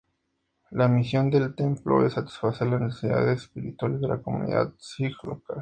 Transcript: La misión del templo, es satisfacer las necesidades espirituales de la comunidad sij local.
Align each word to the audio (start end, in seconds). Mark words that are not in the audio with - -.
La 0.71 0.87
misión 0.87 1.29
del 1.29 1.53
templo, 1.53 2.03
es 2.03 2.13
satisfacer 2.13 2.67
las 2.69 2.81
necesidades 2.81 3.43
espirituales 3.43 4.01
de 4.01 4.07
la 4.07 4.19
comunidad 4.19 4.73
sij 4.79 5.13
local. 5.21 5.45